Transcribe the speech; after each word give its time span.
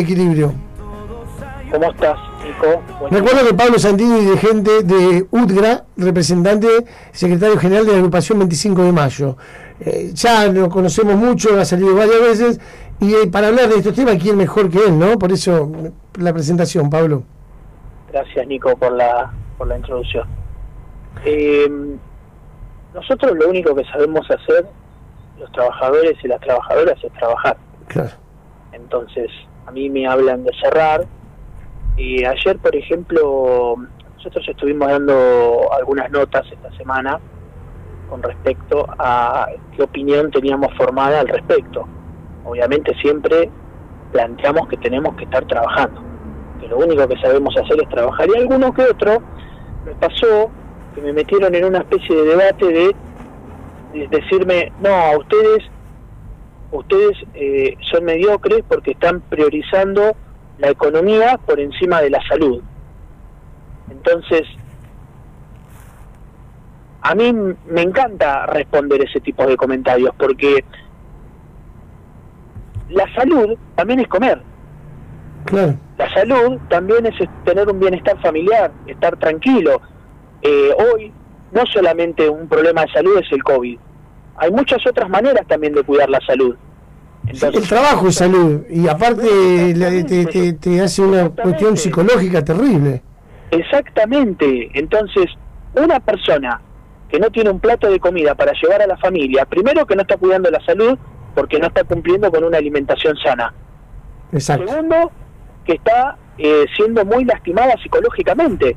equilibrio. 0.00 0.52
¿Cómo 1.70 1.90
estás, 1.90 2.16
Nico? 2.44 2.82
Recuerdo 3.10 3.46
que 3.48 3.54
Pablo 3.54 3.78
Santini, 3.78 4.20
dirigente 4.20 4.82
de 4.82 5.26
UTGRA, 5.30 5.84
representante, 5.96 6.68
secretario 7.12 7.58
general 7.58 7.86
de 7.86 7.92
la 7.92 7.98
agrupación 7.98 8.38
25 8.38 8.82
de 8.84 8.92
Mayo. 8.92 9.36
Eh, 9.80 10.10
ya 10.14 10.46
lo 10.46 10.68
conocemos 10.68 11.16
mucho, 11.16 11.58
ha 11.58 11.64
salido 11.64 11.94
varias 11.94 12.20
veces, 12.20 12.60
y 13.00 13.12
eh, 13.14 13.26
para 13.30 13.48
hablar 13.48 13.68
de 13.68 13.76
estos 13.76 13.94
temas, 13.94 14.16
¿quién 14.16 14.36
mejor 14.36 14.70
que 14.70 14.78
él, 14.78 14.98
no? 14.98 15.18
Por 15.18 15.32
eso 15.32 15.70
la 16.18 16.32
presentación, 16.32 16.88
Pablo. 16.88 17.24
Gracias, 18.10 18.46
Nico, 18.46 18.74
por 18.76 18.92
la, 18.92 19.30
por 19.58 19.66
la 19.66 19.76
introducción. 19.76 20.26
Eh, 21.24 21.68
nosotros 22.94 23.32
lo 23.36 23.50
único 23.50 23.74
que 23.74 23.84
sabemos 23.84 24.26
hacer, 24.30 24.66
los 25.38 25.52
trabajadores 25.52 26.14
y 26.22 26.28
las 26.28 26.40
trabajadoras, 26.40 26.96
es 27.02 27.12
trabajar. 27.12 27.56
Claro. 27.88 28.10
Entonces, 28.72 29.30
a 29.66 29.70
mí 29.72 29.90
me 29.90 30.06
hablan 30.06 30.44
de 30.44 30.52
cerrar. 30.60 31.06
Y 31.96 32.24
ayer, 32.24 32.58
por 32.58 32.74
ejemplo, 32.74 33.76
nosotros 34.16 34.44
estuvimos 34.48 34.88
dando 34.88 35.72
algunas 35.72 36.10
notas 36.10 36.46
esta 36.50 36.70
semana 36.76 37.20
con 38.08 38.22
respecto 38.22 38.86
a 38.98 39.48
qué 39.76 39.82
opinión 39.82 40.30
teníamos 40.30 40.74
formada 40.76 41.20
al 41.20 41.28
respecto. 41.28 41.86
Obviamente 42.44 42.94
siempre 43.00 43.50
planteamos 44.12 44.68
que 44.68 44.76
tenemos 44.76 45.14
que 45.16 45.24
estar 45.24 45.44
trabajando, 45.46 46.00
que 46.60 46.68
lo 46.68 46.78
único 46.78 47.08
que 47.08 47.18
sabemos 47.18 47.56
hacer 47.56 47.82
es 47.82 47.88
trabajar. 47.88 48.28
Y 48.28 48.38
alguno 48.38 48.72
que 48.72 48.82
otro 48.82 49.22
me 49.84 49.92
pasó 49.94 50.50
que 50.96 51.02
me 51.02 51.12
metieron 51.12 51.54
en 51.54 51.64
una 51.64 51.78
especie 51.78 52.16
de 52.16 52.24
debate 52.24 52.66
de, 52.66 52.96
decirme, 54.08 54.72
no, 54.80 54.88
a 54.88 55.18
ustedes, 55.18 55.64
ustedes 56.78 57.16
eh, 57.34 57.76
son 57.90 58.04
mediocres 58.04 58.64
porque 58.68 58.92
están 58.92 59.20
priorizando 59.20 60.16
la 60.58 60.70
economía 60.70 61.38
por 61.44 61.60
encima 61.60 62.00
de 62.00 62.10
la 62.10 62.20
salud. 62.28 62.62
Entonces, 63.90 64.42
a 67.02 67.14
mí 67.14 67.32
me 67.32 67.82
encanta 67.82 68.46
responder 68.46 69.02
ese 69.02 69.20
tipo 69.20 69.46
de 69.46 69.56
comentarios 69.56 70.14
porque 70.18 70.64
la 72.88 73.12
salud 73.14 73.56
también 73.74 74.00
es 74.00 74.08
comer. 74.08 74.40
La 75.96 76.12
salud 76.12 76.58
también 76.68 77.06
es 77.06 77.14
tener 77.44 77.68
un 77.68 77.78
bienestar 77.78 78.20
familiar, 78.20 78.72
estar 78.86 79.16
tranquilo. 79.18 79.80
Eh, 80.42 80.70
hoy 80.92 81.12
no 81.52 81.64
solamente 81.66 82.28
un 82.28 82.48
problema 82.48 82.82
de 82.82 82.92
salud 82.92 83.18
es 83.18 83.30
el 83.30 83.42
COVID, 83.44 83.78
hay 84.38 84.50
muchas 84.50 84.86
otras 84.86 85.08
maneras 85.08 85.46
también 85.46 85.72
de 85.72 85.82
cuidar 85.82 86.10
la 86.10 86.20
salud. 86.20 86.56
El 87.28 87.68
trabajo 87.68 88.08
es 88.08 88.16
salud 88.16 88.62
y 88.68 88.88
aparte 88.88 89.26
te, 90.04 90.52
te, 90.54 90.80
hace 90.80 91.02
una 91.02 91.28
cuestión 91.30 91.76
psicológica 91.76 92.44
terrible. 92.44 93.02
Exactamente. 93.50 94.70
Entonces, 94.74 95.26
una 95.74 96.00
persona 96.00 96.60
que 97.08 97.18
no 97.18 97.30
tiene 97.30 97.50
un 97.50 97.60
plato 97.60 97.90
de 97.90 98.00
comida 98.00 98.34
para 98.34 98.52
llevar 98.60 98.82
a 98.82 98.86
la 98.86 98.96
familia, 98.96 99.44
primero 99.44 99.86
que 99.86 99.94
no 99.94 100.02
está 100.02 100.16
cuidando 100.16 100.50
la 100.50 100.64
salud 100.64 100.98
porque 101.34 101.58
no 101.58 101.66
está 101.66 101.84
cumpliendo 101.84 102.30
con 102.30 102.44
una 102.44 102.58
alimentación 102.58 103.16
sana. 103.16 103.52
Exacto. 104.32 104.66
Segundo, 104.66 105.12
que 105.64 105.74
está 105.74 106.16
eh, 106.38 106.64
siendo 106.76 107.04
muy 107.04 107.24
lastimada 107.24 107.74
psicológicamente. 107.82 108.76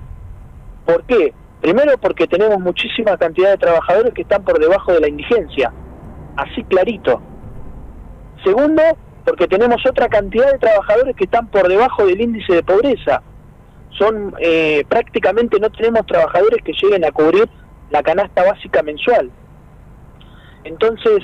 ¿Por 0.86 1.04
qué? 1.04 1.34
Primero 1.62 1.98
porque 1.98 2.28
tenemos 2.28 2.60
muchísima 2.60 3.18
cantidad 3.18 3.52
de 3.52 3.58
trabajadores 3.58 4.14
que 4.14 4.22
están 4.22 4.44
por 4.44 4.60
debajo 4.60 4.94
de 4.94 5.02
la 5.02 5.08
indigencia, 5.08 5.72
así 6.38 6.64
clarito. 6.64 7.22
Segundo, 8.44 8.82
porque 9.26 9.48
tenemos 9.48 9.86
otra 9.86 10.08
cantidad 10.08 10.52
de 10.52 10.60
trabajadores 10.60 11.16
que 11.16 11.26
están 11.26 11.48
por 11.48 11.68
debajo 11.68 12.06
del 12.06 12.22
índice 12.22 12.54
de 12.54 12.64
pobreza. 12.64 13.22
Son 13.98 14.34
eh, 14.40 14.84
prácticamente 14.88 15.60
no 15.60 15.70
tenemos 15.70 16.06
trabajadores 16.06 16.64
que 16.64 16.74
lleguen 16.74 17.06
a 17.06 17.12
cubrir 17.12 17.50
la 17.90 18.02
canasta 18.04 18.44
básica 18.44 18.82
mensual. 18.82 19.30
Entonces, 20.64 21.24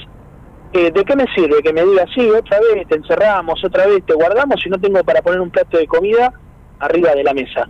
eh, 0.73 0.91
¿de 0.91 1.03
qué 1.05 1.15
me 1.15 1.25
sirve 1.35 1.61
que 1.61 1.71
me 1.71 1.83
diga, 1.83 2.05
sí, 2.13 2.29
otra 2.29 2.59
vez 2.59 2.87
te 2.87 2.95
encerramos, 2.95 3.63
otra 3.63 3.87
vez 3.87 4.05
te 4.05 4.13
guardamos 4.13 4.65
y 4.65 4.69
no 4.69 4.79
tengo 4.79 5.03
para 5.03 5.21
poner 5.21 5.39
un 5.39 5.49
plato 5.49 5.77
de 5.77 5.87
comida 5.87 6.33
arriba 6.79 7.13
de 7.13 7.23
la 7.23 7.33
mesa? 7.33 7.69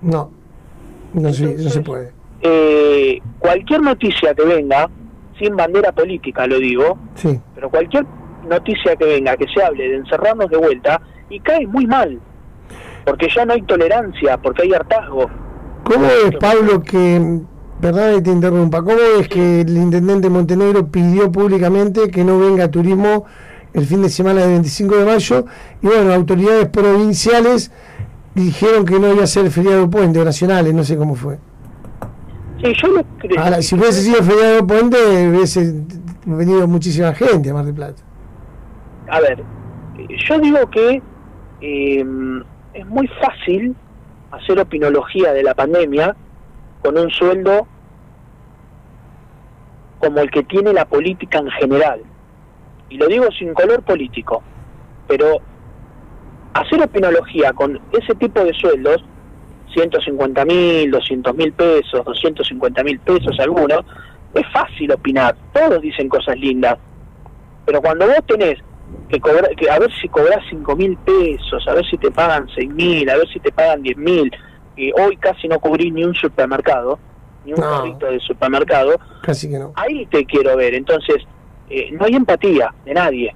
No, 0.00 0.30
no, 1.12 1.32
se 1.32 1.80
puede. 1.82 2.12
Eh, 2.40 3.20
cualquier 3.38 3.82
noticia 3.82 4.34
que 4.34 4.44
venga, 4.44 4.90
sin 5.38 5.54
bandera 5.56 5.92
política 5.92 6.46
lo 6.46 6.58
digo, 6.58 6.98
sí. 7.14 7.40
pero 7.54 7.70
cualquier 7.70 8.04
noticia 8.48 8.96
que 8.96 9.04
venga, 9.04 9.36
que 9.36 9.46
se 9.48 9.62
hable 9.62 9.88
de 9.88 9.96
encerrarnos 9.96 10.50
de 10.50 10.56
vuelta, 10.56 11.00
y 11.30 11.40
cae 11.40 11.66
muy 11.66 11.86
mal, 11.86 12.18
porque 13.04 13.28
ya 13.34 13.44
no 13.44 13.54
hay 13.54 13.62
tolerancia, 13.62 14.36
porque 14.38 14.62
hay 14.62 14.74
hartazgo. 14.74 15.30
¿Cómo 15.84 16.06
es, 16.06 16.36
Pablo, 16.36 16.82
que 16.82 17.40
Verdad 17.82 18.14
que 18.14 18.22
te 18.22 18.30
interrumpa. 18.30 18.80
¿Cómo 18.80 18.96
es 19.18 19.26
que 19.26 19.62
el 19.62 19.76
intendente 19.76 20.30
Montenegro 20.30 20.86
pidió 20.86 21.32
públicamente 21.32 22.12
que 22.12 22.22
no 22.22 22.38
venga 22.38 22.70
turismo 22.70 23.24
el 23.72 23.86
fin 23.86 24.02
de 24.02 24.08
semana 24.08 24.42
del 24.42 24.50
25 24.50 24.98
de 24.98 25.04
mayo? 25.04 25.46
Y 25.82 25.88
bueno, 25.88 26.14
autoridades 26.14 26.68
provinciales 26.68 27.72
dijeron 28.36 28.84
que 28.84 29.00
no 29.00 29.12
iba 29.12 29.24
a 29.24 29.26
ser 29.26 29.50
feriado 29.50 29.90
puente 29.90 30.24
nacionales, 30.24 30.72
no 30.72 30.84
sé 30.84 30.96
cómo 30.96 31.16
fue. 31.16 31.38
Sí, 32.62 32.72
yo 32.80 32.88
lo 32.88 33.04
creo. 33.18 33.62
si 33.62 33.74
hubiese 33.74 34.02
sido 34.02 34.22
feriado 34.22 34.64
puente, 34.64 34.96
hubiese 35.28 35.74
venido 36.24 36.68
muchísima 36.68 37.12
gente 37.14 37.50
a 37.50 37.54
Mar 37.54 37.64
del 37.64 37.74
Plata. 37.74 38.00
A 39.12 39.20
ver, 39.20 39.44
yo 40.08 40.38
digo 40.38 40.70
que 40.70 41.02
eh, 41.60 42.04
es 42.72 42.86
muy 42.86 43.06
fácil 43.20 43.76
hacer 44.30 44.58
opinología 44.58 45.34
de 45.34 45.42
la 45.42 45.54
pandemia 45.54 46.16
con 46.80 46.96
un 46.96 47.10
sueldo 47.10 47.68
como 49.98 50.18
el 50.20 50.30
que 50.30 50.44
tiene 50.44 50.72
la 50.72 50.86
política 50.86 51.40
en 51.40 51.50
general. 51.50 52.00
Y 52.88 52.96
lo 52.96 53.06
digo 53.06 53.26
sin 53.38 53.52
color 53.52 53.82
político, 53.82 54.42
pero 55.06 55.42
hacer 56.54 56.82
opinología 56.82 57.52
con 57.52 57.78
ese 57.92 58.14
tipo 58.14 58.42
de 58.42 58.54
sueldos, 58.54 59.04
150 59.74 60.44
mil, 60.46 60.90
200 60.90 61.36
mil 61.36 61.52
pesos, 61.52 62.02
250 62.02 62.82
mil 62.82 62.98
pesos 63.00 63.38
algunos, 63.40 63.84
es 64.32 64.46
fácil 64.54 64.90
opinar, 64.90 65.36
todos 65.52 65.82
dicen 65.82 66.08
cosas 66.08 66.38
lindas, 66.38 66.78
pero 67.66 67.82
cuando 67.82 68.06
vos 68.06 68.24
tenés 68.26 68.58
que, 69.08 69.20
cobrar, 69.20 69.54
que 69.56 69.70
a 69.70 69.78
ver 69.78 69.90
si 70.00 70.08
cobras 70.08 70.40
5 70.48 70.76
mil 70.76 70.96
pesos, 70.98 71.66
a 71.68 71.74
ver 71.74 71.84
si 71.88 71.98
te 71.98 72.10
pagan 72.10 72.48
6 72.54 72.70
mil, 72.70 73.08
a 73.10 73.16
ver 73.16 73.28
si 73.28 73.40
te 73.40 73.52
pagan 73.52 73.82
10 73.82 73.96
mil, 73.96 74.32
y 74.76 74.90
hoy 74.92 75.16
casi 75.16 75.48
no 75.48 75.60
cubrí 75.60 75.90
ni 75.90 76.04
un 76.04 76.14
supermercado, 76.14 76.98
ni 77.44 77.52
un 77.52 77.60
carrito 77.60 78.06
de 78.06 78.20
supermercado, 78.20 78.98
casi 79.22 79.50
que 79.50 79.58
no. 79.58 79.72
ahí 79.76 80.06
te 80.06 80.24
quiero 80.24 80.56
ver. 80.56 80.74
Entonces, 80.74 81.16
eh, 81.68 81.90
no 81.92 82.06
hay 82.06 82.14
empatía 82.14 82.72
de 82.84 82.94
nadie. 82.94 83.34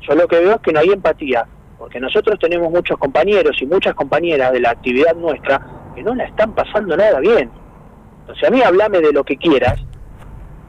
Yo 0.00 0.14
lo 0.14 0.28
que 0.28 0.40
veo 0.40 0.56
es 0.56 0.60
que 0.60 0.72
no 0.72 0.80
hay 0.80 0.90
empatía, 0.90 1.46
porque 1.78 2.00
nosotros 2.00 2.38
tenemos 2.38 2.70
muchos 2.70 2.98
compañeros 2.98 3.56
y 3.60 3.66
muchas 3.66 3.94
compañeras 3.94 4.52
de 4.52 4.60
la 4.60 4.70
actividad 4.70 5.14
nuestra 5.14 5.60
que 5.94 6.02
no 6.02 6.14
la 6.14 6.24
están 6.24 6.54
pasando 6.54 6.96
nada 6.96 7.20
bien. 7.20 7.50
Entonces, 8.20 8.48
a 8.48 8.50
mí 8.50 8.62
hablame 8.62 9.00
de 9.00 9.12
lo 9.12 9.24
que 9.24 9.36
quieras, 9.36 9.80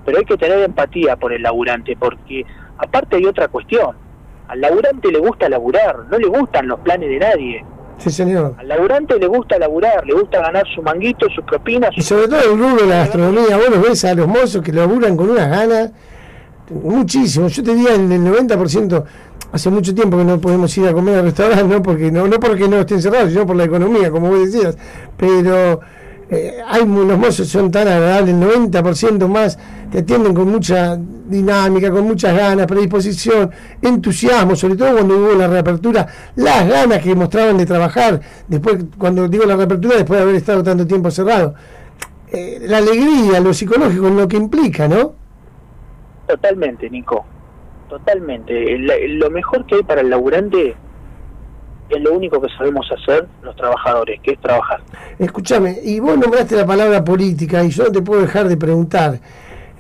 pero 0.05 0.19
hay 0.19 0.25
que 0.25 0.37
tener 0.37 0.59
empatía 0.59 1.15
por 1.15 1.33
el 1.33 1.41
laburante, 1.41 1.97
porque 1.97 2.45
aparte 2.77 3.17
hay 3.17 3.25
otra 3.25 3.47
cuestión. 3.47 4.04
Al 4.47 4.61
laburante 4.61 5.11
le 5.11 5.19
gusta 5.19 5.49
laburar, 5.49 6.05
no 6.09 6.17
le 6.17 6.27
gustan 6.27 6.67
los 6.67 6.79
planes 6.81 7.09
de 7.09 7.19
nadie. 7.19 7.65
Sí, 7.97 8.11
señor. 8.11 8.55
Al 8.57 8.67
laburante 8.67 9.17
le 9.17 9.27
gusta 9.27 9.57
laburar, 9.57 10.05
le 10.05 10.13
gusta 10.13 10.41
ganar 10.41 10.65
su 10.73 10.81
manguito, 10.81 11.27
sus 11.29 11.43
propinas. 11.45 11.91
Y 11.95 12.01
sobre 12.01 12.27
todo 12.27 12.41
el 12.41 12.59
rubro 12.59 12.83
de 12.83 12.87
la 12.87 12.97
gastronomía, 12.99 13.57
vos 13.57 13.69
los 13.69 13.81
ves 13.81 14.05
a 14.05 14.13
los 14.13 14.27
mozos 14.27 14.61
que 14.61 14.73
laburan 14.73 15.15
con 15.15 15.29
unas 15.29 15.49
ganas, 15.49 15.91
muchísimo. 16.69 17.47
Yo 17.47 17.63
te 17.63 17.73
diría 17.73 17.95
en 17.95 18.11
el 18.11 18.21
90%, 18.21 19.03
hace 19.51 19.69
mucho 19.69 19.95
tiempo 19.95 20.17
que 20.17 20.25
no 20.25 20.39
podemos 20.39 20.77
ir 20.77 20.87
a 20.87 20.93
comer 20.93 21.19
al 21.19 21.25
restaurante, 21.25 21.63
no 21.63 21.81
porque 21.81 22.11
no, 22.11 22.27
no 22.27 22.39
porque 22.39 22.67
no 22.67 22.81
estén 22.81 23.01
cerrados, 23.01 23.31
sino 23.31 23.45
por 23.45 23.55
la 23.55 23.63
economía, 23.63 24.11
como 24.11 24.29
vos 24.29 24.51
decías. 24.51 24.77
Pero 25.17 25.79
eh, 26.35 26.61
hay 26.67 26.85
los 26.85 27.17
mozos 27.17 27.47
son 27.47 27.71
tan 27.71 27.87
agradables, 27.87 28.35
el 28.35 28.71
90% 28.71 29.27
más 29.27 29.57
te 29.91 29.99
atienden 29.99 30.33
con 30.33 30.49
mucha 30.49 30.97
dinámica, 30.97 31.89
con 31.91 32.05
muchas 32.05 32.35
ganas, 32.35 32.67
predisposición, 32.67 33.49
entusiasmo, 33.81 34.55
sobre 34.55 34.75
todo 34.75 34.93
cuando 34.93 35.17
hubo 35.17 35.33
la 35.33 35.47
reapertura, 35.47 36.07
las 36.35 36.67
ganas 36.67 36.99
que 36.99 37.15
mostraban 37.15 37.57
de 37.57 37.65
trabajar, 37.65 38.19
después, 38.47 38.85
cuando 38.97 39.27
digo 39.27 39.45
la 39.45 39.55
reapertura, 39.55 39.95
después 39.95 40.17
de 40.19 40.23
haber 40.23 40.35
estado 40.35 40.63
tanto 40.63 40.85
tiempo 40.85 41.09
cerrado, 41.09 41.55
eh, 42.31 42.59
la 42.61 42.77
alegría, 42.79 43.39
lo 43.39 43.53
psicológico, 43.53 44.09
lo 44.09 44.27
que 44.27 44.37
implica, 44.37 44.87
¿no? 44.87 45.13
Totalmente, 46.27 46.89
Nico, 46.89 47.25
totalmente. 47.87 48.77
lo 48.77 49.29
mejor 49.29 49.65
que 49.65 49.75
hay 49.75 49.83
para 49.83 50.01
el 50.01 50.09
laburante 50.09 50.75
es 51.89 52.01
lo 52.01 52.13
único 52.13 52.41
que 52.41 52.49
sabemos 52.57 52.87
hacer 52.91 53.27
los 53.43 53.55
trabajadores, 53.55 54.19
que 54.21 54.31
es 54.31 54.39
trabajar. 54.39 54.81
Escúchame, 55.19 55.79
y 55.83 55.99
vos 55.99 56.17
nombraste 56.17 56.55
la 56.55 56.65
palabra 56.65 57.03
política 57.03 57.63
y 57.63 57.69
yo 57.69 57.85
no 57.85 57.91
te 57.91 58.01
puedo 58.01 58.21
dejar 58.21 58.47
de 58.47 58.57
preguntar. 58.57 59.19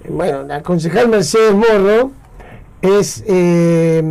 Bueno, 0.07 0.43
la 0.43 0.61
concejal 0.61 1.09
Mercedes 1.09 1.53
Morro 1.53 2.11
es, 2.81 3.23
eh, 3.27 4.03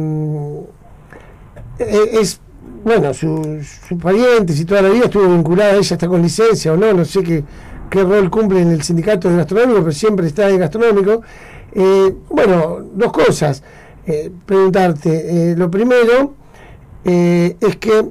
es 1.78 2.40
bueno, 2.84 3.14
sus 3.14 3.98
parientes 4.02 4.60
y 4.60 4.64
toda 4.64 4.82
la 4.82 4.90
vida 4.90 5.04
estuvo 5.04 5.26
vinculada, 5.34 5.72
ella 5.72 5.80
está 5.80 6.06
con 6.06 6.20
licencia 6.20 6.72
o 6.72 6.76
no, 6.76 6.92
no 6.92 7.04
sé 7.04 7.22
qué, 7.22 7.42
qué 7.88 8.02
rol 8.02 8.28
cumple 8.28 8.60
en 8.60 8.72
el 8.72 8.82
sindicato 8.82 9.30
de 9.30 9.36
gastronómico, 9.36 9.80
pero 9.80 9.92
siempre 9.92 10.26
está 10.26 10.50
en 10.50 10.58
gastronómico. 10.58 11.22
Eh, 11.72 12.14
bueno, 12.28 12.80
dos 12.92 13.12
cosas. 13.12 13.62
Eh, 14.06 14.30
preguntarte, 14.44 15.52
eh, 15.52 15.56
lo 15.56 15.70
primero 15.70 16.34
es 17.04 17.76
que 17.76 18.10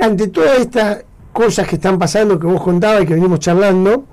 ante 0.00 0.28
todas 0.28 0.58
estas 0.58 1.04
cosas 1.32 1.66
que 1.66 1.76
están 1.76 1.98
pasando, 1.98 2.38
que 2.38 2.46
vos 2.46 2.62
contabas 2.62 3.02
y 3.02 3.06
que 3.06 3.14
venimos 3.14 3.40
charlando, 3.40 4.04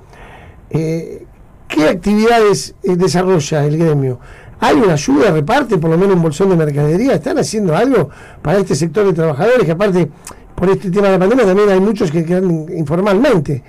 ¿qué 0.70 1.90
actividades 1.90 2.76
desarrolla 2.82 3.66
el 3.66 3.78
gremio? 3.78 4.20
¿Hay 4.64 4.78
una 4.78 4.94
ayuda, 4.94 5.30
reparte 5.32 5.78
por 5.78 5.90
lo 5.90 5.98
menos 5.98 6.16
un 6.16 6.22
bolsón 6.22 6.50
de 6.50 6.56
mercadería? 6.56 7.16
¿Están 7.16 7.38
haciendo 7.38 7.76
algo 7.76 8.10
para 8.42 8.60
este 8.60 8.76
sector 8.76 9.06
de 9.06 9.12
trabajadores? 9.12 9.66
Que 9.66 9.72
aparte, 9.72 10.10
por 10.56 10.70
este 10.70 10.90
tema 10.90 11.08
de 11.08 11.14
la 11.14 11.20
pandemia, 11.20 11.46
también 11.46 11.68
hay 11.68 11.82
muchos 11.82 12.10
que 12.10 12.24
quedan 12.24 12.68
informalmente. 12.74 13.62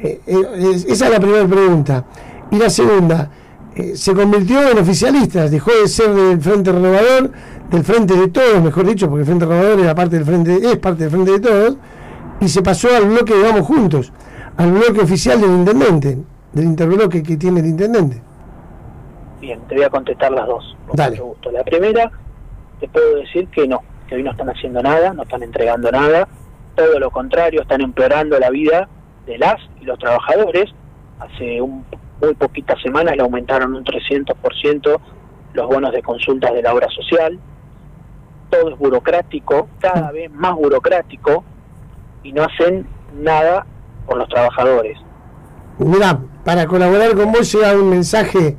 Eh, 0.00 0.22
eh, 0.26 0.84
esa 0.88 1.04
es 1.04 1.12
la 1.12 1.20
primera 1.20 1.46
pregunta. 1.46 2.06
Y 2.50 2.56
la 2.56 2.70
segunda, 2.70 3.30
eh, 3.78 3.96
se 3.96 4.12
convirtió 4.12 4.70
en 4.72 4.78
oficialistas, 4.78 5.52
dejó 5.52 5.70
de 5.70 5.86
ser 5.86 6.10
del 6.10 6.40
Frente 6.40 6.72
Renovador, 6.72 7.30
del 7.70 7.84
Frente 7.84 8.14
de 8.14 8.26
Todos, 8.26 8.60
mejor 8.60 8.84
dicho, 8.84 9.08
porque 9.08 9.20
el 9.20 9.26
Frente 9.26 9.46
Renovador 9.46 9.78
era 9.78 9.94
parte 9.94 10.16
del 10.16 10.24
frente, 10.24 10.56
es 10.56 10.78
parte 10.78 11.04
del 11.04 11.12
Frente 11.12 11.30
de 11.30 11.40
Todos, 11.40 11.76
y 12.40 12.48
se 12.48 12.60
pasó 12.60 12.88
al 12.96 13.04
bloque 13.04 13.34
de 13.34 13.42
Vamos 13.44 13.68
Juntos, 13.68 14.12
al 14.56 14.72
bloque 14.72 15.00
oficial 15.00 15.40
del 15.40 15.50
Intendente, 15.50 16.18
del 16.52 16.64
interbloque 16.64 17.22
que 17.22 17.36
tiene 17.36 17.60
el 17.60 17.66
Intendente. 17.66 18.20
Bien, 19.40 19.60
te 19.68 19.76
voy 19.76 19.84
a 19.84 19.90
contestar 19.90 20.32
las 20.32 20.48
dos. 20.48 20.76
Con 20.88 21.10
mucho 21.10 21.24
gusto. 21.26 21.52
La 21.52 21.62
primera, 21.62 22.10
te 22.80 22.88
puedo 22.88 23.14
decir 23.14 23.46
que 23.46 23.68
no, 23.68 23.80
que 24.08 24.16
hoy 24.16 24.24
no 24.24 24.32
están 24.32 24.50
haciendo 24.50 24.82
nada, 24.82 25.12
no 25.12 25.22
están 25.22 25.44
entregando 25.44 25.92
nada, 25.92 26.26
todo 26.74 26.98
lo 26.98 27.12
contrario, 27.12 27.62
están 27.62 27.80
empeorando 27.80 28.40
la 28.40 28.50
vida 28.50 28.88
de 29.24 29.38
las 29.38 29.56
y 29.80 29.84
los 29.84 30.00
trabajadores. 30.00 30.64
Hace 31.20 31.62
un, 31.62 31.84
muy 32.20 32.34
poquitas 32.34 32.80
semanas 32.82 33.16
le 33.16 33.22
aumentaron 33.22 33.74
un 33.74 33.84
300% 33.84 34.98
los 35.54 35.66
bonos 35.66 35.92
de 35.92 36.02
consultas 36.02 36.52
de 36.52 36.62
la 36.62 36.74
obra 36.74 36.88
social. 36.90 37.38
Todo 38.50 38.70
es 38.70 38.78
burocrático, 38.78 39.68
cada 39.80 40.10
vez 40.10 40.30
más 40.30 40.54
burocrático, 40.54 41.44
y 42.22 42.32
no 42.32 42.44
hacen 42.44 42.86
nada 43.20 43.66
con 44.06 44.18
los 44.18 44.28
trabajadores. 44.28 44.98
Mira, 45.78 46.18
para 46.44 46.66
colaborar 46.66 47.14
con 47.14 47.30
vos 47.30 47.52
llega 47.52 47.72
un 47.72 47.90
mensaje 47.90 48.56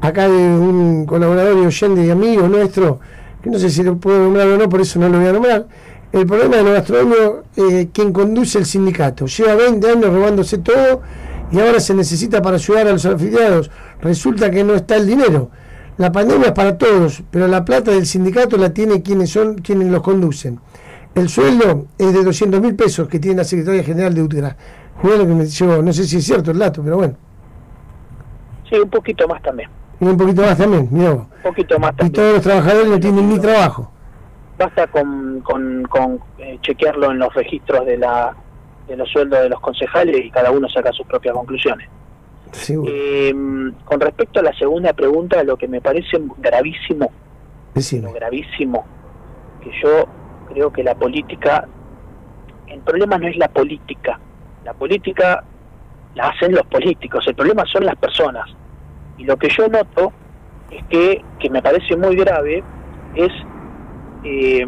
acá 0.00 0.28
de 0.28 0.36
un 0.36 1.06
colaborador 1.06 1.56
y 1.58 1.66
oyente 1.66 2.04
y 2.04 2.10
amigo 2.10 2.48
nuestro, 2.48 3.00
que 3.42 3.50
no 3.50 3.58
sé 3.58 3.70
si 3.70 3.82
lo 3.82 3.96
puedo 3.96 4.18
nombrar 4.18 4.48
o 4.48 4.58
no, 4.58 4.68
por 4.68 4.80
eso 4.80 4.98
no 4.98 5.08
lo 5.08 5.18
voy 5.18 5.28
a 5.28 5.32
nombrar. 5.32 5.66
El 6.12 6.26
problema 6.26 6.56
de 6.56 6.62
los 6.62 6.72
gastronómicos, 6.74 7.44
eh, 7.56 7.88
quien 7.92 8.12
conduce 8.12 8.58
el 8.58 8.66
sindicato, 8.66 9.26
lleva 9.26 9.54
20 9.54 9.90
años 9.90 10.12
robándose 10.12 10.58
todo 10.58 11.00
y 11.52 11.60
ahora 11.60 11.80
se 11.80 11.94
necesita 11.94 12.40
para 12.40 12.56
ayudar 12.56 12.88
a 12.88 12.92
los 12.92 13.04
afiliados. 13.04 13.70
Resulta 14.00 14.50
que 14.50 14.64
no 14.64 14.74
está 14.74 14.96
el 14.96 15.06
dinero. 15.06 15.50
La 15.98 16.10
pandemia 16.10 16.48
es 16.48 16.52
para 16.52 16.78
todos, 16.78 17.22
pero 17.30 17.46
la 17.46 17.64
plata 17.64 17.90
del 17.90 18.06
sindicato 18.06 18.56
la 18.56 18.72
tiene 18.72 19.02
quienes 19.02 19.30
son 19.30 19.56
quienes 19.56 19.88
los 19.88 20.02
conducen. 20.02 20.58
El 21.14 21.28
sueldo 21.28 21.86
es 21.98 22.12
de 22.14 22.24
200 22.24 22.60
mil 22.60 22.74
pesos 22.74 23.06
que 23.06 23.18
tiene 23.18 23.38
la 23.38 23.44
Secretaría 23.44 23.84
General 23.84 24.14
de 24.14 24.22
UTGRA. 24.22 24.56
Bueno, 25.02 25.26
que 25.26 25.34
me 25.34 25.82
no 25.82 25.92
sé 25.92 26.04
si 26.04 26.16
es 26.16 26.24
cierto 26.24 26.50
el 26.52 26.58
dato, 26.58 26.82
pero 26.82 26.96
bueno. 26.96 27.14
Sí, 28.70 28.76
un 28.76 28.88
poquito 28.88 29.28
más 29.28 29.42
también. 29.42 29.68
Y 30.00 30.04
un 30.06 30.16
poquito 30.16 30.42
más 30.42 30.56
también, 30.56 30.88
mira 30.90 31.12
Un 31.12 31.26
poquito 31.42 31.78
más 31.78 31.94
también. 31.94 32.08
Y 32.08 32.10
todos 32.12 32.32
los 32.34 32.42
trabajadores 32.42 32.88
no 32.88 32.98
tienen 32.98 33.28
ni 33.28 33.38
trabajo. 33.38 33.90
Basta 34.58 34.86
con, 34.86 35.40
con, 35.40 35.82
con 35.84 36.20
eh, 36.38 36.58
chequearlo 36.62 37.10
en 37.10 37.18
los 37.18 37.34
registros 37.34 37.84
de, 37.84 37.98
la, 37.98 38.34
de 38.88 38.96
los 38.96 39.08
sueldos 39.10 39.40
de 39.40 39.48
los 39.48 39.60
concejales 39.60 40.24
y 40.24 40.30
cada 40.30 40.50
uno 40.50 40.68
saca 40.68 40.92
sus 40.92 41.06
propias 41.06 41.34
conclusiones. 41.34 41.88
Eh, 42.86 43.34
con 43.84 44.00
respecto 44.00 44.40
a 44.40 44.42
la 44.42 44.52
segunda 44.52 44.92
pregunta, 44.92 45.42
lo 45.42 45.56
que 45.56 45.68
me 45.68 45.80
parece 45.80 46.18
gravísimo, 46.38 47.10
gravísimo, 48.12 48.84
que 49.62 49.70
yo 49.82 50.06
creo 50.48 50.70
que 50.70 50.82
la 50.82 50.94
política, 50.94 51.66
el 52.66 52.80
problema 52.80 53.16
no 53.16 53.28
es 53.28 53.36
la 53.36 53.48
política, 53.48 54.20
la 54.64 54.74
política 54.74 55.44
la 56.14 56.28
hacen 56.28 56.52
los 56.52 56.66
políticos, 56.66 57.24
el 57.26 57.34
problema 57.34 57.64
son 57.72 57.86
las 57.86 57.96
personas. 57.96 58.50
Y 59.16 59.24
lo 59.24 59.36
que 59.38 59.48
yo 59.48 59.68
noto 59.68 60.12
es 60.70 60.84
que, 60.90 61.24
que 61.38 61.48
me 61.48 61.62
parece 61.62 61.96
muy 61.96 62.16
grave, 62.16 62.62
es 63.14 63.32
eh, 64.24 64.66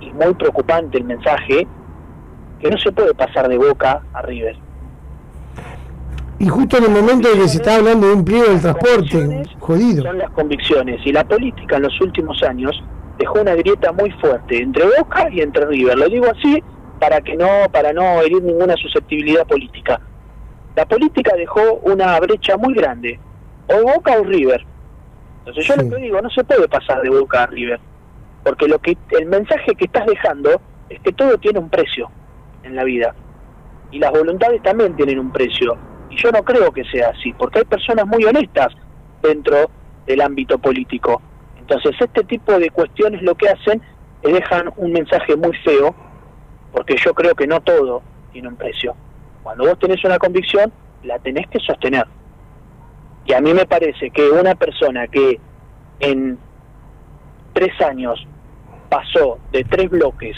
y 0.00 0.12
muy 0.12 0.34
preocupante 0.34 0.98
el 0.98 1.04
mensaje, 1.04 1.66
que 2.60 2.70
no 2.70 2.78
se 2.78 2.92
puede 2.92 3.14
pasar 3.14 3.48
de 3.48 3.56
boca 3.56 4.02
a 4.12 4.22
River. 4.22 4.56
Y 6.38 6.48
justo 6.48 6.78
en 6.78 6.84
el 6.84 6.90
momento 6.90 7.28
en 7.30 7.40
que 7.40 7.48
se 7.48 7.58
está 7.58 7.76
hablando 7.76 8.08
de 8.08 8.14
un 8.14 8.24
pliego 8.24 8.46
del 8.48 8.60
transporte, 8.60 9.42
jodido. 9.58 10.04
Son 10.04 10.18
las 10.18 10.30
convicciones. 10.30 11.00
Y 11.04 11.12
la 11.12 11.24
política 11.24 11.76
en 11.76 11.82
los 11.82 12.00
últimos 12.00 12.42
años 12.42 12.82
dejó 13.18 13.42
una 13.42 13.54
grieta 13.54 13.92
muy 13.92 14.10
fuerte 14.12 14.62
entre 14.62 14.84
Boca 14.98 15.28
y 15.30 15.42
entre 15.42 15.66
River. 15.66 15.98
Lo 15.98 16.08
digo 16.08 16.26
así 16.30 16.62
para 16.98 17.20
que 17.20 17.36
no, 17.36 17.46
para 17.70 17.92
no 17.92 18.22
herir 18.22 18.42
ninguna 18.42 18.74
susceptibilidad 18.76 19.46
política. 19.46 20.00
La 20.76 20.86
política 20.86 21.34
dejó 21.36 21.80
una 21.82 22.18
brecha 22.20 22.56
muy 22.56 22.74
grande, 22.74 23.18
o 23.68 23.82
Boca 23.82 24.18
o 24.18 24.24
River. 24.24 24.64
Entonces 25.40 25.66
yo 25.66 25.76
lo 25.76 25.90
que 25.90 26.02
digo, 26.02 26.22
no 26.22 26.30
se 26.30 26.44
puede 26.44 26.68
pasar 26.68 27.02
de 27.02 27.10
Boca 27.10 27.42
a 27.42 27.46
River, 27.48 27.80
porque 28.44 28.68
lo 28.68 28.78
que 28.78 28.96
el 29.18 29.26
mensaje 29.26 29.74
que 29.74 29.86
estás 29.86 30.06
dejando 30.06 30.60
es 30.88 31.00
que 31.00 31.12
todo 31.12 31.36
tiene 31.38 31.58
un 31.58 31.68
precio 31.68 32.10
en 32.62 32.76
la 32.76 32.84
vida 32.84 33.14
y 33.90 33.98
las 33.98 34.10
voluntades 34.10 34.62
también 34.62 34.94
tienen 34.96 35.18
un 35.18 35.32
precio. 35.32 35.76
Y 36.10 36.16
yo 36.16 36.30
no 36.30 36.42
creo 36.42 36.72
que 36.72 36.84
sea 36.84 37.10
así, 37.10 37.32
porque 37.32 37.60
hay 37.60 37.64
personas 37.64 38.06
muy 38.06 38.24
honestas 38.24 38.68
dentro 39.22 39.70
del 40.06 40.20
ámbito 40.20 40.58
político. 40.58 41.20
Entonces 41.58 41.94
este 42.00 42.24
tipo 42.24 42.58
de 42.58 42.70
cuestiones 42.70 43.22
lo 43.22 43.34
que 43.34 43.48
hacen 43.48 43.80
es 44.22 44.32
dejan 44.32 44.72
un 44.76 44.92
mensaje 44.92 45.36
muy 45.36 45.56
feo, 45.58 45.94
porque 46.72 46.96
yo 46.96 47.14
creo 47.14 47.34
que 47.34 47.46
no 47.46 47.60
todo 47.60 48.02
tiene 48.32 48.48
un 48.48 48.56
precio. 48.56 48.94
Cuando 49.42 49.64
vos 49.64 49.78
tenés 49.78 50.04
una 50.04 50.18
convicción, 50.18 50.72
la 51.04 51.18
tenés 51.18 51.48
que 51.48 51.58
sostener. 51.60 52.06
Y 53.26 53.32
a 53.32 53.40
mí 53.40 53.54
me 53.54 53.66
parece 53.66 54.10
que 54.10 54.28
una 54.30 54.54
persona 54.54 55.06
que 55.06 55.40
en 56.00 56.38
tres 57.52 57.80
años 57.80 58.26
pasó 58.88 59.38
de 59.52 59.64
tres 59.64 59.88
bloques 59.90 60.36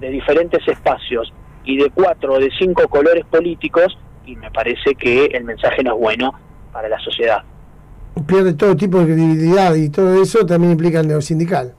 de 0.00 0.10
diferentes 0.10 0.66
espacios 0.66 1.32
y 1.66 1.76
de 1.76 1.90
cuatro 1.90 2.34
o 2.34 2.38
de 2.38 2.50
cinco 2.58 2.88
colores 2.88 3.24
políticos, 3.26 3.98
y 4.24 4.36
me 4.36 4.50
parece 4.50 4.94
que 4.94 5.26
el 5.26 5.44
mensaje 5.44 5.82
no 5.82 5.94
es 5.94 6.00
bueno 6.00 6.32
para 6.72 6.88
la 6.88 6.98
sociedad. 7.00 7.42
Pierde 8.26 8.54
todo 8.54 8.74
tipo 8.74 8.98
de 9.00 9.06
credibilidad 9.06 9.74
y 9.74 9.90
todo 9.90 10.22
eso 10.22 10.46
también 10.46 10.72
implica 10.72 11.00
el 11.00 11.08
neosindical. 11.08 11.74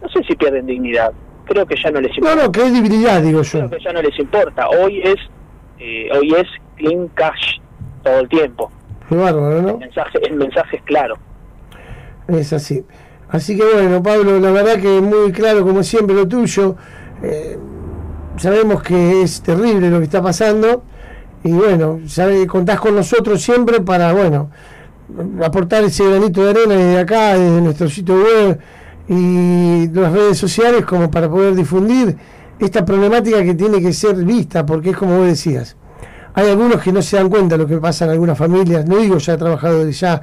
No 0.00 0.08
sé 0.10 0.22
si 0.28 0.36
pierden 0.36 0.66
dignidad, 0.66 1.12
creo 1.46 1.66
que 1.66 1.74
ya 1.82 1.90
no 1.90 2.00
les 2.00 2.16
importa. 2.16 2.36
No, 2.36 2.42
no, 2.44 2.52
credibilidad, 2.52 3.20
digo 3.20 3.42
yo. 3.42 3.58
Creo 3.58 3.70
que 3.70 3.84
ya 3.84 3.92
no 3.92 4.02
les 4.02 4.18
importa. 4.18 4.68
Hoy 4.68 5.00
es 5.02 5.16
eh, 5.78 6.08
hoy 6.16 6.34
es 6.34 6.46
clean 6.76 7.08
cash 7.08 7.58
todo 8.02 8.20
el 8.20 8.28
tiempo. 8.28 8.70
Qué 9.08 9.16
bárbaro, 9.16 9.60
¿no? 9.60 9.70
El 9.70 9.78
mensaje, 9.78 10.18
el 10.26 10.36
mensaje 10.36 10.76
es 10.76 10.82
claro. 10.82 11.16
Es 12.28 12.52
así. 12.52 12.84
Así 13.28 13.56
que 13.56 13.64
bueno, 13.64 14.02
Pablo, 14.02 14.38
la 14.38 14.50
verdad 14.50 14.80
que 14.80 14.96
es 14.96 15.02
muy 15.02 15.32
claro, 15.32 15.62
como 15.62 15.82
siempre, 15.82 16.14
lo 16.14 16.28
tuyo. 16.28 16.76
Eh, 17.22 17.58
sabemos 18.36 18.82
que 18.82 19.22
es 19.22 19.40
terrible 19.42 19.90
lo 19.90 19.98
que 19.98 20.04
está 20.04 20.22
pasando. 20.22 20.84
Y 21.42 21.52
bueno, 21.52 22.00
contás 22.48 22.80
con 22.80 22.94
nosotros 22.94 23.42
siempre 23.42 23.80
para, 23.80 24.12
bueno, 24.12 24.50
aportar 25.44 25.84
ese 25.84 26.08
granito 26.08 26.42
de 26.42 26.50
arena 26.50 26.74
desde 26.74 26.98
acá, 26.98 27.34
desde 27.34 27.60
nuestro 27.60 27.88
sitio 27.88 28.14
web 28.16 28.58
y 29.08 29.88
las 29.92 30.12
redes 30.12 30.38
sociales, 30.38 30.86
como 30.86 31.10
para 31.10 31.28
poder 31.28 31.54
difundir 31.54 32.16
esta 32.58 32.84
problemática 32.84 33.42
que 33.42 33.54
tiene 33.54 33.80
que 33.80 33.92
ser 33.92 34.16
vista, 34.16 34.64
porque 34.64 34.90
es 34.90 34.96
como 34.96 35.18
vos 35.18 35.26
decías, 35.26 35.76
hay 36.32 36.48
algunos 36.48 36.80
que 36.80 36.92
no 36.92 37.02
se 37.02 37.16
dan 37.16 37.28
cuenta 37.28 37.56
de 37.56 37.62
lo 37.62 37.68
que 37.68 37.76
pasa 37.76 38.06
en 38.06 38.12
algunas 38.12 38.38
familias, 38.38 38.86
no 38.86 38.96
digo 38.96 39.18
ya 39.18 39.36
trabajado 39.36 39.88
ya, 39.90 40.20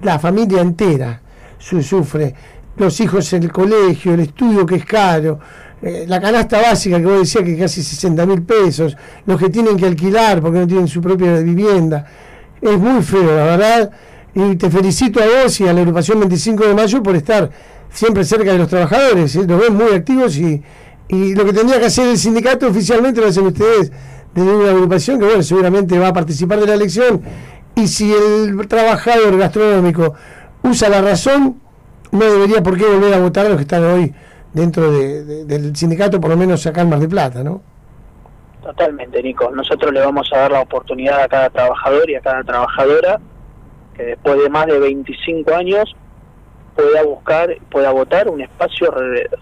la 0.00 0.18
familia 0.18 0.62
entera 0.62 1.20
sufre, 1.58 2.34
los 2.76 2.98
hijos 3.00 3.32
en 3.34 3.44
el 3.44 3.52
colegio, 3.52 4.14
el 4.14 4.20
estudio 4.20 4.64
que 4.64 4.76
es 4.76 4.84
caro, 4.84 5.38
eh, 5.82 6.04
la 6.08 6.20
canasta 6.20 6.60
básica 6.60 6.98
que 6.98 7.06
vos 7.06 7.18
decías 7.20 7.44
que 7.44 7.58
casi 7.58 7.82
60 7.82 8.24
mil 8.26 8.42
pesos, 8.42 8.96
los 9.26 9.38
que 9.38 9.50
tienen 9.50 9.76
que 9.76 9.86
alquilar 9.86 10.40
porque 10.40 10.58
no 10.60 10.66
tienen 10.66 10.88
su 10.88 11.00
propia 11.00 11.40
vivienda, 11.40 12.06
es 12.60 12.78
muy 12.78 13.02
feo, 13.02 13.36
la 13.36 13.44
verdad, 13.44 13.90
y 14.34 14.56
te 14.56 14.70
felicito 14.70 15.20
a 15.22 15.26
vos 15.26 15.60
y 15.60 15.68
a 15.68 15.72
la 15.72 15.80
agrupación 15.80 16.20
25 16.20 16.66
de 16.66 16.74
mayo 16.74 17.02
por 17.02 17.16
estar 17.16 17.50
siempre 17.90 18.24
cerca 18.24 18.52
de 18.52 18.58
los 18.58 18.68
trabajadores, 18.68 19.36
¿eh? 19.36 19.44
los 19.46 19.60
ven 19.60 19.74
muy 19.74 19.92
activos 19.92 20.36
y 20.38 20.62
y 21.12 21.34
lo 21.34 21.44
que 21.44 21.52
tendría 21.52 21.78
que 21.78 21.86
hacer 21.86 22.08
el 22.08 22.16
sindicato 22.16 22.66
oficialmente 22.66 23.20
lo 23.20 23.26
hacen 23.26 23.46
ustedes 23.46 23.92
desde 24.34 24.56
una 24.56 24.70
agrupación 24.70 25.20
que, 25.20 25.26
bueno, 25.26 25.42
seguramente 25.42 25.98
va 25.98 26.08
a 26.08 26.12
participar 26.14 26.58
de 26.58 26.66
la 26.66 26.72
elección. 26.72 27.20
Y 27.74 27.86
si 27.86 28.10
el 28.10 28.66
trabajador 28.66 29.36
gastronómico 29.36 30.14
usa 30.62 30.88
la 30.88 31.02
razón, 31.02 31.60
no 32.12 32.24
debería 32.24 32.62
por 32.62 32.78
qué 32.78 32.86
volver 32.86 33.12
a 33.12 33.18
votar 33.18 33.44
a 33.44 33.50
los 33.50 33.58
que 33.58 33.62
están 33.62 33.84
hoy 33.84 34.14
dentro 34.52 34.90
del 34.90 35.74
sindicato, 35.76 36.20
por 36.20 36.30
lo 36.30 36.36
menos 36.36 36.66
acá 36.66 36.82
en 36.82 36.90
Mar 36.90 36.98
de 36.98 37.08
Plata, 37.08 37.42
¿no? 37.42 37.62
Totalmente, 38.62 39.22
Nico. 39.22 39.50
Nosotros 39.50 39.92
le 39.92 40.00
vamos 40.00 40.30
a 40.32 40.38
dar 40.38 40.52
la 40.52 40.60
oportunidad 40.60 41.22
a 41.22 41.28
cada 41.28 41.50
trabajador 41.50 42.08
y 42.10 42.14
a 42.14 42.20
cada 42.20 42.44
trabajadora 42.44 43.20
que 43.94 44.04
después 44.04 44.40
de 44.40 44.48
más 44.48 44.66
de 44.66 44.78
25 44.78 45.54
años 45.54 45.94
pueda 46.76 47.02
buscar, 47.02 47.54
pueda 47.70 47.90
votar 47.90 48.28
un 48.28 48.40
espacio 48.40 48.90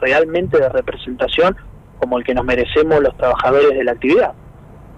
realmente 0.01 0.59
de 0.59 0.69
representación 0.69 1.57
como 1.99 2.19
el 2.19 2.25
que 2.25 2.35
nos 2.35 2.45
merecemos 2.45 3.01
los 3.01 3.17
trabajadores 3.17 3.71
de 3.71 3.85
la 3.85 3.93
actividad. 3.93 4.33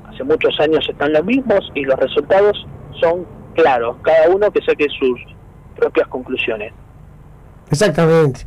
Hace 0.08 0.24
muchos 0.24 0.58
años 0.60 0.86
están 0.88 1.12
los 1.12 1.24
mismos 1.24 1.70
y 1.74 1.84
los 1.84 1.98
resultados 1.98 2.66
son 3.00 3.26
claros, 3.54 3.96
cada 4.02 4.30
uno 4.30 4.50
que 4.50 4.62
saque 4.62 4.86
sus 4.88 5.20
propias 5.76 6.06
conclusiones. 6.08 6.72
Exactamente. 7.72 8.42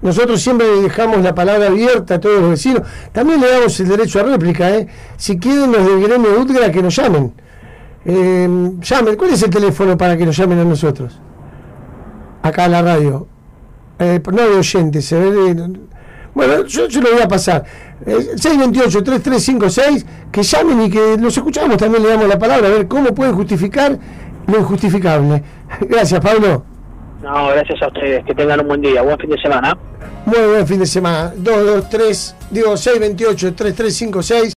Nosotros 0.00 0.40
siempre 0.40 0.66
dejamos 0.80 1.20
la 1.22 1.34
palabra 1.34 1.66
abierta 1.66 2.14
a 2.14 2.20
todos 2.20 2.40
los 2.40 2.50
vecinos. 2.50 2.82
También 3.12 3.40
le 3.40 3.50
damos 3.50 3.78
el 3.80 3.88
derecho 3.88 4.20
a 4.20 4.22
réplica. 4.22 4.70
¿eh? 4.70 4.86
Si 5.16 5.38
quieren 5.38 5.72
los 5.72 5.84
del 5.84 6.00
gremio 6.00 6.40
Utgra, 6.40 6.70
que 6.70 6.80
nos 6.80 6.94
llamen. 6.94 7.34
Eh, 8.04 8.48
llamen. 8.80 9.16
¿Cuál 9.16 9.32
es 9.32 9.42
el 9.42 9.50
teléfono 9.50 9.98
para 9.98 10.16
que 10.16 10.24
nos 10.24 10.36
llamen 10.36 10.60
a 10.60 10.64
nosotros? 10.64 11.18
Acá 12.42 12.64
a 12.66 12.68
la 12.68 12.82
radio. 12.82 13.26
Eh, 13.98 14.22
no 14.24 14.42
de 14.42 14.56
oyentes. 14.56 15.04
Se 15.04 15.16
bueno, 16.34 16.64
yo, 16.66 16.86
yo 16.86 17.00
lo 17.00 17.14
voy 17.14 17.22
a 17.22 17.26
pasar. 17.26 17.64
628-3356, 18.06 20.04
que 20.30 20.44
llamen 20.44 20.82
y 20.82 20.90
que 20.90 21.16
los 21.18 21.36
escuchamos. 21.36 21.76
También 21.78 22.04
le 22.04 22.10
damos 22.10 22.28
la 22.28 22.38
palabra 22.38 22.68
a 22.68 22.70
ver 22.70 22.86
cómo 22.86 23.12
pueden 23.12 23.34
justificar 23.34 23.98
lo 24.46 24.58
injustificable. 24.58 25.42
Gracias, 25.80 26.20
Pablo. 26.20 26.77
No, 27.22 27.48
gracias 27.48 27.82
a 27.82 27.88
ustedes. 27.88 28.24
Que 28.24 28.34
tengan 28.34 28.60
un 28.60 28.68
buen 28.68 28.80
día. 28.80 29.02
Buen 29.02 29.18
fin 29.18 29.30
de 29.30 29.40
semana. 29.40 29.76
Muy 30.24 30.40
buen 30.40 30.66
fin 30.66 30.78
de 30.78 30.86
semana. 30.86 31.32
223, 31.36 32.36
digo 32.50 32.72
628-3356. 32.72 34.52